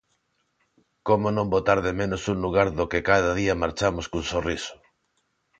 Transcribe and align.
Como 1.07 1.27
non 1.37 1.51
botar 1.55 1.79
de 1.85 1.91
menos 1.99 2.21
un 2.33 2.37
lugar 2.45 2.67
do 2.77 2.85
que 2.91 3.05
cada 3.09 3.31
día 3.39 3.59
marchamos 3.63 4.05
cun 4.11 4.23
sorriso! 4.33 4.75